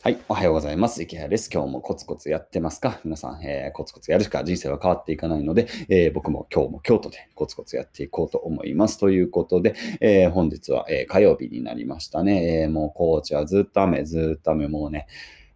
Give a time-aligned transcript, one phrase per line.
[0.00, 0.18] はい。
[0.28, 1.02] おはようございます。
[1.02, 1.50] 池谷です。
[1.52, 3.00] 今日もコツコツやってますか？
[3.02, 8.98] 皆さん、えー、コツコツやるしか人生は変わっていかないので、えー、僕も今日も京都でコツコツやっていこうと思います。
[8.98, 12.62] ということで、えー、本日は、え火曜日になりましたね。
[12.62, 15.08] えもう高知はずっと雨、ずっと雨、もうね、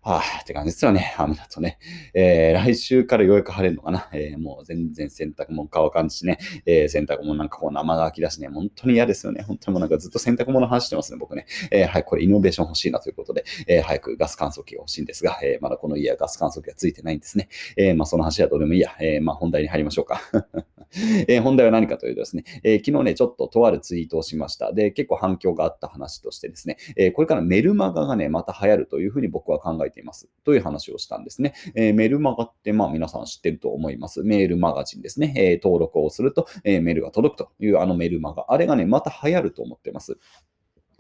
[0.05, 1.15] はぁ、って感じですよね。
[1.17, 1.79] 雨だとね。
[2.13, 4.09] えー、来週からようやく晴れるのかな。
[4.13, 6.39] えー、もう全然洗濯も乾かんしね。
[6.67, 8.49] えー、洗濯もなんかこう生乾きだしね。
[8.49, 9.45] 本当に嫌ですよね。
[9.47, 11.47] 本当にもうなんかずっと洗濯物話してますね、僕ね。
[11.71, 17.49] えー、はい、これイノベーション欲しいなということで、えー、早くガス乾燥機が欲しいんですが、えー、まだこの家はガス乾燥機がついてないんですね。
[17.77, 18.97] えー、まあその話はどうでもいいや。
[19.01, 20.21] えー、まあ本題に入りましょうか。
[21.29, 24.73] えー、本題は何かというとですね、えー、昨日ね、ちょっととあるツイートをしました。
[24.73, 30.29] で、結構反響があった話としてですね、えー、これからメルマガがね、また流行るというふうに僕は考えています。
[30.45, 31.55] という話をしたんですね。
[31.75, 34.23] え、メルマガって、まあ皆さん知ってると思います。
[34.23, 35.33] メールマガジンですね。
[35.37, 38.47] え、登録をすると、え、メールが届くというあのメルマガ。
[38.49, 40.19] あれがね、また流行ると思ってます。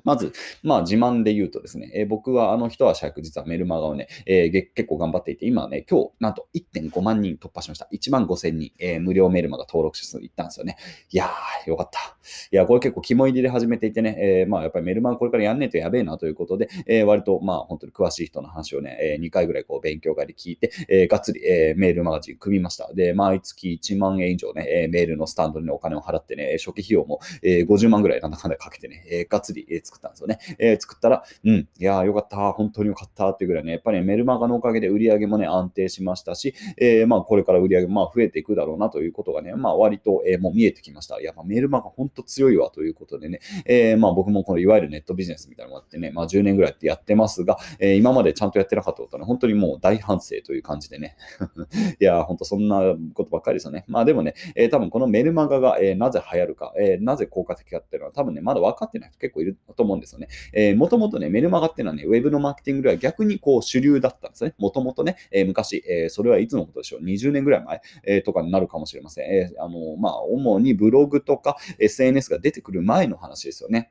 [0.04, 7.88] まず、まあ自慢で言うとですね、えー、僕はあの一足早く実はメルマガをね、えー、結構頑張っていて、今ね、今日なんと1.5万人突破しました。
[7.92, 10.76] 1万5千人、えー、無料メルマガ登録者数いったんですよね。
[11.10, 12.16] いやー、よかった。
[12.50, 22.92] いや、これ結構肝入りで始めていてね、えー、まあやっぱりメルマガこれからやんねえとやべえなということで、えー、割とまあ本当に詳しい人の話をね、えー、2回ぐらいこう勉強会で聞いて、えー、がっつり、えー、メールマガジン組みました。
[22.94, 30.38] で、毎月1万円以上ね、えー、メールのスタンドにお金を払ってね、初期費用も、えー、50万ぐらいなんだかんだかけてね、えー、がっつり、えー、作ったんですよね。
[30.58, 41.20] えー作ったら、うん、いやーよかった、本当によかったっていうぐらいね、やっぱり、ね、メルマガのおかげで売り上げもね、安定しましたし、えー、まあこれから売り上げもまあ増えていくだろうなということがね、まあ割と、えー、もう見えてきました。
[41.20, 51.16] やっぱメルマガ本当強いわということでね、えー、まあ僕もこのいわゆるネットビジネスみたいなのがあってね、まあ10年ぐらいってやってますが、えー、今までちゃんとやってなかったことはね、本当にもう大反省という感じでね、
[52.00, 52.80] いやー本当そんな
[53.14, 53.84] ことばっかりですよね。
[53.88, 60.28] まあでもね、えー、多分このメルマガが、えー、なぜ流行るか、えー、なぜ効果的かっていうのは多分ね、まだ分かってない人結構いるとと思うんですよね。
[60.52, 64.54] えー、もともとね、メルマガっていうのはね、ウェブのマーケティングでは逆にこう主流だったんですね。
[64.58, 69.30] もともとね、えー、昔、えー、それはいつのことでしょう、20年ぐらい前、えー、とかになるかもしれません。
[69.30, 73.90] えあのまあ、主にブログとか SNS が出てくる前の話ですよね。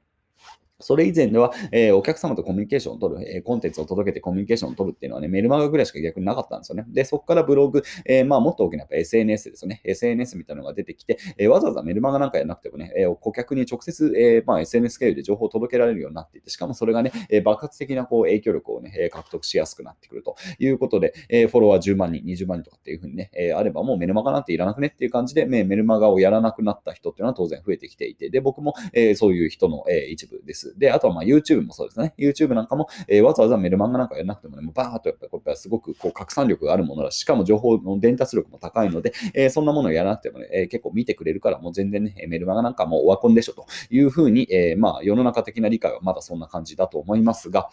[0.82, 6.86] それ以前では、えー、お客様とコミュニケーションを取る、えー、コンテンツを届けてコミュニケーションを取るっていうのはね、メルマガぐらいしか逆になかったんですよね。
[6.88, 9.82] で、そこからブログ、えー、まあ、もっと大きなやっぱ SNS ですよね。
[9.84, 30.71] SNS みたいなのが出てきて、えわざわざメルマガなんかやらなくてもね、え顧客に直接、えまあ、SNS 経由で情報を届けられるようになっていて、しかもそれがね、え爆発的なこう影響力をね、獲得しやすくなってくるということで、えフォロワー10万人、20万人とかっていうふうにね、えあればもうメルマガなんていらなくねっていう感じで、メルマガをやらなくなった人っていうのは当然増えてきていて、で、僕も、えそういう人の、え一部です。
[30.78, 32.14] で、あとはまあ YouTube もそうですね。
[32.18, 47.70] YouTube なんかも、えー、わざわざメルマンガなんかやらなくてもね、もうバーっとやっぱりこれすごくこう拡散力があるものだし、しかも情報の伝達力も高いので、えー、そんなものをやらなくてもね、えー、結構見てくれるから、もう全然ね、メルマガなんかもうオワコンでしょというふうに、えまあ世の中的な理解はまだそんな感じだと思いますが、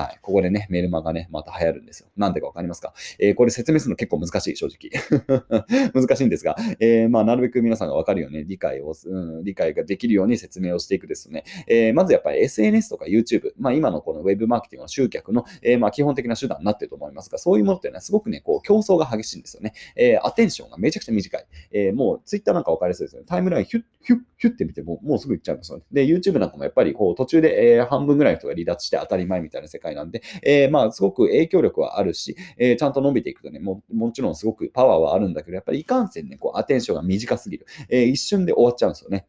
[0.00, 0.18] はい。
[0.22, 2.08] ここでね、メルマガね、また流行るんですよ。
[2.16, 2.94] なんでかわかりますか？
[3.18, 4.90] えー、これ説明するの結構難しい、正直。
[5.92, 11.44] 難しいんですが、えー、まあ、なるべく皆さんがわかるように、理解を、うん、理解ができるように説明をしていくですね。
[11.66, 19.74] えー、まずやっぱり SNS とか YouTube、まあ、今のこの Web マーケティングの集客の、えまあ、基本的な手段になってると思いますが、そういうものっていうのはすごくね、こう、競争が激しいんですよね。
[19.96, 21.46] えアテンションがめちゃくちゃ短い。
[21.72, 23.26] えもう Twitter なんかわかりやすいですよね。
[23.28, 25.84] タイムラインヒュッ、ヒュッ、ヒュッって見ても、もうすぐ行っちゃうんですよね。
[25.92, 37.66] で、YouTube なんかもやっぱりこう、途中で、え半分ぐらいの人が離脱して当たり前みたいな世界なんで、えー、まあ、すごく影響力はあるし、えー、ちゃんと伸びていくとね、ももちろんすごくパワーはあるんだけど、やっぱりいかんせんね、こう、アテンションが短すぎる。
[37.88, 39.26] えー、一瞬で終わっちゃうんですよね。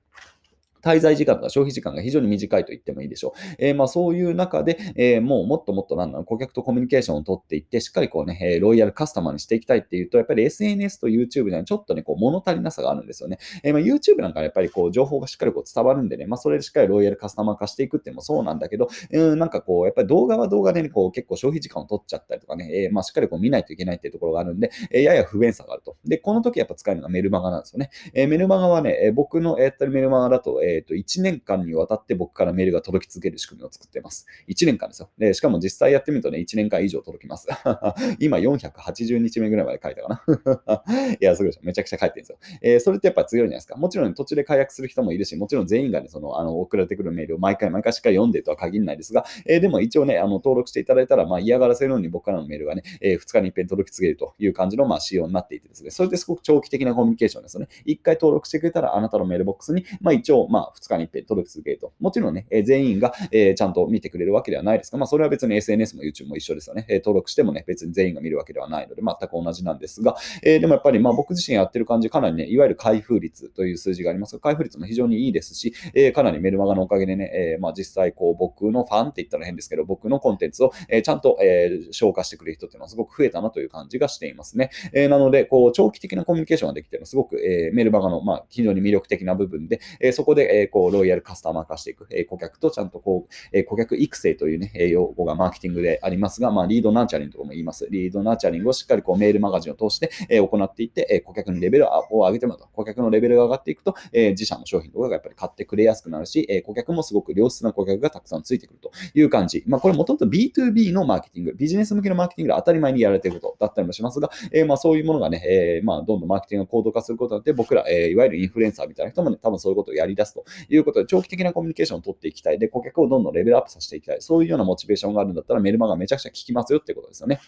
[0.82, 3.56] 滞在時間とか消費時間が非常に短いと言ってもいいでしょう。
[3.60, 13.38] えー、まあそういう中で、えー、もうもっともっとなんだろう、顧客とコミュニケーションを取っていって、しっかりこうね、えー、ロイヤルカスタマーにしていきたいっていうと、やっぱり SNS と YouTube にはちょっとね、こう物足りなさがあるんですよね。
[13.64, 25.98] えまあ、YouTube なんかやっぱりこう情報がしっかりこう伝わるんでね、まあそれでしっかりロイヤルカスタマー化していくっていうのもそうなんだけど、うん、なんかこう、やっぱり動画は動画でね、こう結構消費時間を取っちゃったりとかね、えまあしっかりこう見ないといけないっていうところがあるんで、えやや不便さがあると。
[26.06, 27.90] で、この時やっぱ使えるのがメルマガなんですよね。
[28.14, 34.26] えメルマガはね、え僕のやってるメルマガだと、ええっ、と、1年間にわたって僕からメールが届き続ける仕組みを作っています。
[34.48, 35.10] 1年間ですよ。
[35.18, 37.48] で、しかも実際やってみるとね、1年間以上届きます。
[38.20, 40.24] 今480日目ぐらいまで書いたか
[40.66, 40.84] な。
[41.20, 41.62] いや、すごいでしょ。
[41.64, 42.38] めちゃくちゃ書いてるんですよ。
[42.62, 43.76] えー、それってやっぱ強いじゃないですか。
[43.76, 57.68] もちろん途中で解約する人もいるし、もちろん全員がね、その、あの、送られてくるメールを毎回毎回しっかり読んでとは限らないですが、えー、でも一応ね、あの、登録していただいたら、まあ嫌がらせるように僕からのメールがね、えー、2日に一遍届き続けるという感じの、まあ仕様になっていてですね、それですごく長期的なコミュニケーションですよね。
[57.86, 61.94] 1回登録してくれたら、あなたのメールボックスに、まあ一応、ままあ、2日に一遍届き続けると。
[62.00, 66.86] もちろんね、え全員が、えちゃんと見てくれるわけではないですが、まあ、それは別に SNS も YouTube も一緒ですよね。
[66.88, 84.70] え登録してもね、別に全員が見るわけではないので、全く同じなんですが、えでもやっぱり、まあ、僕自身やってる感じ、かなりね、いわゆる開封率という数字がありますが、開封率も非常にいいですし、えかなりメルマガのおかげでね、えまあ、実際、こう、僕のファンって言ったら変ですけど、僕のコンテンツを、えちゃんと、え消化してくれる人っていうのはすごく増えたなという感じがしていますね。
[84.94, 97.88] えなので、こう、長期的なコミュニケーションができてるのすごく、えメルマガの、まあ、非常に魅力的な部分で、えそこで、えこう、ロイヤルカスタマー化していく、え顧客とちゃんとこう、え顧客育成というね、用語がマーケティングでありますが、まあ、リードナーチャリングとかも言います。
[97.90, 102.68] リードナーチャリングをしっかりこうメールマガジンを通して、え行っていって、え顧客のレベルを上げてもらうと。
[102.74, 109.64] 顧客のレベルが上がっていくと、え自社の商品とかがやっぱり買ってくれやすくなるし、え顧客もすごく良質な顧客がたくさんついてくるという感じ。
[109.68, 122.60] まあ、これもともと B2B のマーケティング、ビジネス向けのマーケティングで当たり前にやられていることだったりもしますが、えまあ、そういうものがね、えまあ、どんどんマーケティングが高度化することによって、僕ら、えいわゆるインフルエンサーみたいな人もね、多分そういうことをやり出すということで、長期的なコミュニケーションを取っていきたい。
[122.60, 124.22] で、顧客をどんどんレベルアップさせていきたい。
[124.22, 127.40] そういうようなモチベーションがあるんだったら、メルマガめちゃくちゃ効きますよっていうことですよね。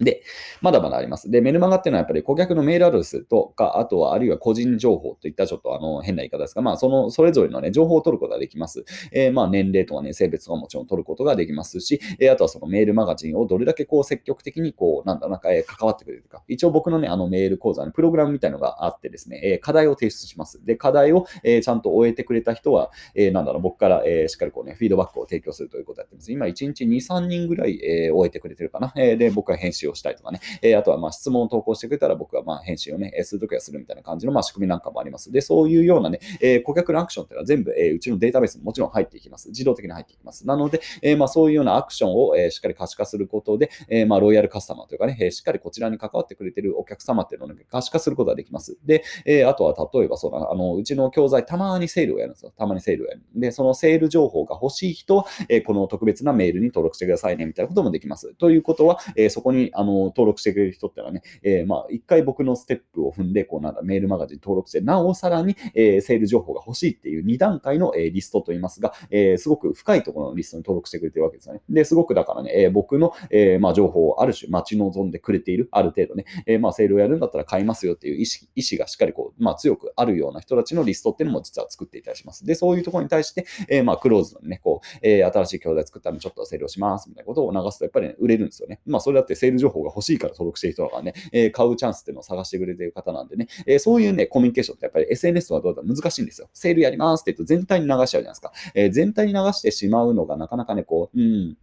[0.00, 0.22] で、
[0.60, 1.30] まだまだあります。
[1.30, 8.84] で、メルマガっていうのはやっぱり顧客のメールアドレスとか、あとはあるいは個人情報といったちょっとあの変な言い方ですが、まあそのそれぞれのね、情報を取ることができます。
[9.12, 16.42] えー、まあ年齢とかね、性別とかもちろん取ることができますし、えー、あとはそのメールマガジンをどれだけこう積極的にこう、なんだ、なんか、えー、関わってくれるか。
[16.48, 20.64] 一応僕のね、あのメール講座のプログラムみたいのがあってですね、え、課題を提出します。
[20.64, 26.32] で、課題を、え、ちゃんと終えてくれた人は、えー、なんだろう、僕から、え、しっかりこうね、フィードバックを提供するということをやってます。
[26.32, 28.92] 今1日2、3人ぐらい、え、終えてくれてるかな。
[28.96, 35.32] え、で、僕は編集をしたいとかね、え、あとはまあ質問を投稿してくれたら僕はまあ返信をね、するときはするみたいな感じのまあ仕組みなんかもあります。
[35.32, 39.48] で、そういうようなね、え、顧客のアクションっていうのは全部、え、うちのデータベースにもちろん入っていきます。
[39.48, 40.46] 自動的に入っていきます。
[40.46, 48.78] なので、え、まそういうようなアクションを、え、しっかり可視化することで、え、まロイヤルカスタマーというかね、え、しっかりこちらに関わってくれてるお客様っていうのを、ね、可視化することができます。
[48.84, 52.52] で、え、あとは例えばそうだな、あの、うちの教材たまにセールをやるんですよ。
[52.56, 53.22] たまにセールをやる。
[53.34, 58.34] で、そのセール情報が欲しい人は、え、この特別なメールに登録してくださいね、みたいなこともできます。
[58.34, 71.62] ということは、え、そこにあの登録してくれる人ってのはね、えー、まあ一回僕のステップを踏んで、こうなんだ、メールマガジン登録して、なおさらに、えー、セール情報が欲しいっていう2段階の、えー、リストといいますが、えー、すごく深いところのリストに登録してくれてるわけですよね。
[71.68, 82.44] で、すごくだからね、えー、僕の、えー、まあ情報をある種待ち望んでくれている、ある程度ね、えー、まあセールをやるんだったら買いますよっていう意思意思がしっかりこう、まあ強くあるような人たちのリストっていうのも実は作っていたりします。
[82.44, 88.80] で、そういうところに対して、えー、まあクローズのね、こう、えー、新しい教材作ったのでちょっとセールをしますみたいなことを流すとやっぱりね、売れるんですよね。
[88.86, 95.82] まあそれだってセール情報が欲しいから登録している人だからね、えー、買うチャンスっていうのを探してくれている方なんでね、えー、そういうね、コミュニケーションってやっぱり SNS はどうだ？
[95.82, 96.48] 難しいんですよ。
[96.52, 98.52] セールやりますって言うと全体に流しちゃうじゃないですか。
[98.74, 101.56] えー、全体に流してしまうのがなかなかね、こう、うん、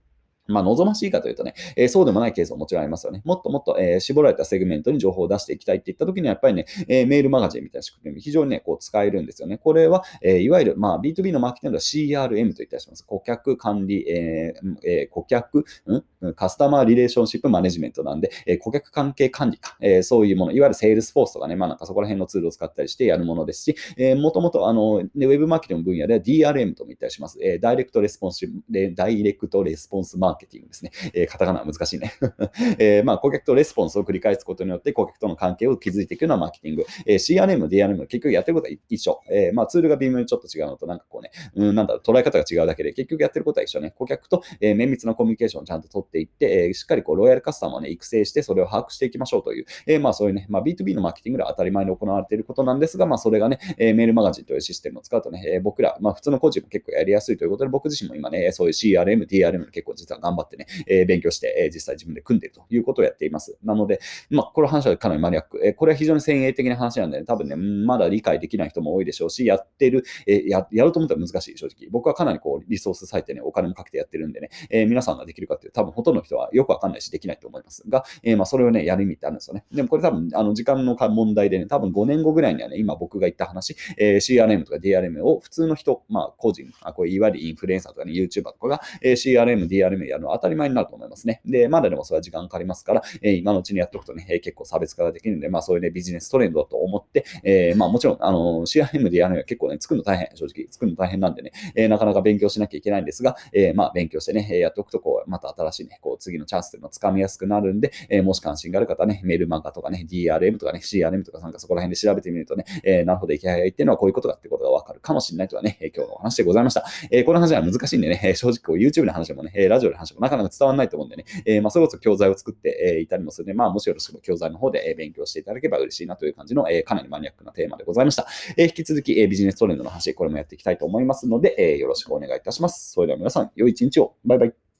[0.51, 3.21] まあ、望ましいかというとね、えー、そうでもないケースももちろんありますよね。
[3.25, 9.57] もっともっと、えー、絞られたセグメントに情報を出していきたいって言ったときには、やっぱりね、えー、メールマガジンみたいな仕組み、非常にね、こう使えるんですよね。
[9.57, 13.05] これは、えいわゆる、まあ、B2B のマーケティングでは CRM と言ったりします。
[13.05, 14.53] 顧客管理、え
[14.83, 27.39] え顧客、んカスタマーリレーションシップマネジメントなんで、え顧客関係管理か、えそういうもの、いわゆる Salesforce とかね、まあなんかそこら辺のツールを使ったりしてやるものですし、えもともとあの、ねウェブマーケティング分野では DRM とも言ったりします。
[27.41, 28.47] えダイレクトレスポンス、
[28.95, 30.91] ダイレクトレスポンスマーケティングですね。
[31.13, 32.13] えー、カタカナは難しいね。
[32.79, 36.85] えー、まあ、顧客とレスポンスを繰り返すことによって、顧客との関係を築いていくようなマーケティング。
[37.05, 39.19] えー、CRM、DRM 結局やってることは一緒。
[39.29, 43.91] えー、まあ、ツールが微妙にちょっと違うのと、なんかこうね、うん、なんだろう、捉え方が違うだけで、結局やってることは一緒ね。
[43.91, 63.57] 顧客と、えー、綿密なコミュニケーションをちゃんと取っていって、えー、しっかりこう、ロイヤルカスタマーをね、育成して、それを把握していきましょうという、えー、まあ、そういうね、まあ、B2B のマーケティングでは当たり前に行われていることなんですが、まあ、それがね、えー、メールマガジンというシステムを使うとね、えー、僕ら、まあ、普通の個人も結構やりやすいということで、僕自身も今ね、そういう CRM、DRM 結構実は頑張ってね、えー、勉強して、えー、実際自分で組んでるということをやっています。
[63.63, 65.59] なので、まあ、この話はかなりマニアック。
[65.63, 71.89] えこれは非常に先鋭的な話なんで、ね、多分ね、まだ理解できない人も多いでしょうし、やってる、えややろうと思ったら難しい、正直。
[71.89, 79.65] 僕はかなりこう、リソース割いてね、お金もかけてやってるんでね、えー、皆さんができるかっていう、多分ほとんどの人はよくわかんないし、できないと思いますが、えー、まあ、それをね、やる意味ってあるんですよね。
[79.71, 91.41] でもこれ多分、あの、時間の問題でね、多分5年後ぐらいにはね、今僕が言った話、えー、CRM とか DRM を普通の人、まあ、個人、あこういわゆるインフルエンサーとかね、YouTuber とかが、えー、CRM、DRM やるの当たり前になると思いますね。
[91.45, 116.85] で、まだでもそれは時間かかりますから、えー、今のうちにやっておくとね、え、結構差別化ができるので、まあそういうね、ビジネストレンドだと思って、えー、まあもちろん、あの、CRM でやるのは結構ね、作るの大変、正直、作るの大変なんでね、えー、なかなか勉強しなきゃいけないんですが、えー、まあ勉強してね、やっておくと、こう、また新しいね、こう次のチャンスというのをつかみやすくなるんで、えー、もし関心がある方はね、メールマガとかね、DRM とかね、CRM とかなんかそこら辺で調べてみるとね、えー、なるほど、生きがいっていうのはこういうことだってことがわかるかもしれないとはね、え今日のお話でございました。
[117.09, 128.27] えこの話は難しいんでね、正直こう YouTube の話でもね、ラジオの話もなかなか伝わらないと思うんでね、えまあ、それこそ教材を作って、えいたりもするので、まあ、もしよろしければ教材の方で勉強していただければ嬉しいなという感じの、えかなりマニアックなテーマでございました。
[128.57, 132.91] え引き続き、えビジネストレンドの話、これもやっていきたいと思いますので、えよろしくお願いいたします。
[132.91, 134.15] それでは皆さん、良い一日を。
[134.25, 134.70] バイバイ。